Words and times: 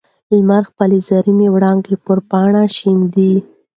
لمر 0.33 0.61
خپلې 0.69 0.97
زرینې 1.07 1.47
وړانګې 1.55 1.95
پر 2.05 2.17
پاڼه 2.29 2.63
شیندي. 2.75 3.33